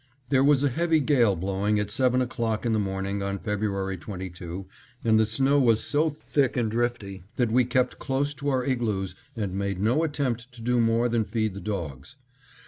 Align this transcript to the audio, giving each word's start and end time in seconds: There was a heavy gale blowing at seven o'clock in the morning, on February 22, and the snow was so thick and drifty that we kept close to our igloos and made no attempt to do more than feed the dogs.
There 0.31 0.43
was 0.43 0.63
a 0.63 0.69
heavy 0.69 0.99
gale 0.99 1.35
blowing 1.35 1.79
at 1.79 1.91
seven 1.91 2.23
o'clock 2.23 2.65
in 2.65 2.73
the 2.73 2.79
morning, 2.79 3.21
on 3.21 3.37
February 3.37 3.97
22, 3.97 4.65
and 5.03 5.19
the 5.19 5.27
snow 5.27 5.59
was 5.59 5.83
so 5.83 6.09
thick 6.09 6.57
and 6.57 6.71
drifty 6.71 7.25
that 7.35 7.51
we 7.51 7.65
kept 7.65 7.99
close 7.99 8.33
to 8.33 8.49
our 8.49 8.63
igloos 8.65 9.13
and 9.35 9.53
made 9.53 9.79
no 9.79 10.01
attempt 10.01 10.51
to 10.53 10.61
do 10.63 10.79
more 10.79 11.07
than 11.07 11.23
feed 11.23 11.53
the 11.53 11.61
dogs. 11.61 12.15